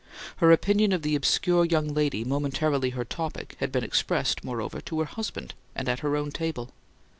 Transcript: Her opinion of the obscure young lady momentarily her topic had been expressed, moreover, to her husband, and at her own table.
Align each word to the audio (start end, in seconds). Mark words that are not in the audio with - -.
Her 0.37 0.51
opinion 0.51 0.93
of 0.93 1.03
the 1.03 1.13
obscure 1.13 1.63
young 1.63 1.87
lady 1.89 2.23
momentarily 2.23 2.89
her 2.89 3.05
topic 3.05 3.55
had 3.59 3.71
been 3.71 3.83
expressed, 3.83 4.43
moreover, 4.43 4.81
to 4.81 4.97
her 5.01 5.05
husband, 5.05 5.53
and 5.75 5.87
at 5.87 5.99
her 5.99 6.15
own 6.15 6.31
table. 6.31 6.71